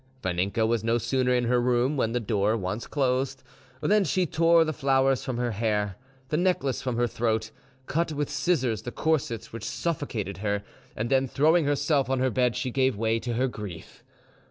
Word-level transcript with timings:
Vaninka 0.23 0.65
was 0.67 0.83
no 0.83 0.97
sooner 0.97 1.31
in 1.31 1.43
her 1.43 1.61
room, 1.61 1.95
with 1.95 2.11
the 2.11 2.19
door 2.19 2.57
once 2.57 2.87
closed, 2.87 3.43
than 3.81 4.03
she 4.03 4.25
tore 4.25 4.65
the 4.65 4.73
flowers 4.73 5.23
from 5.23 5.37
her 5.37 5.51
hair, 5.51 5.95
the 6.29 6.37
necklace 6.37 6.81
from 6.81 6.97
her 6.97 7.05
throat, 7.05 7.51
cut 7.85 8.11
with 8.11 8.27
scissors 8.27 8.81
the 8.81 8.91
corsets 8.91 9.53
which 9.53 9.63
suffocated 9.63 10.37
her, 10.37 10.63
and 10.95 11.11
then, 11.11 11.27
throwing 11.27 11.65
herself 11.65 12.09
on 12.09 12.17
her 12.17 12.31
bed, 12.31 12.55
she 12.55 12.71
gave 12.71 12.97
way 12.97 13.19
to 13.19 13.33
her 13.33 13.47
grief. 13.47 14.03